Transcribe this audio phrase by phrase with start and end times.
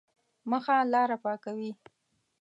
[0.49, 1.71] مخه لاره پاکوي.